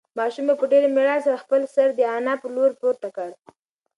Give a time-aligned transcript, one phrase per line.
[0.17, 3.29] ماشوم په ډېرې مېړانې سره خپل سر د انا په لور پورته کړ.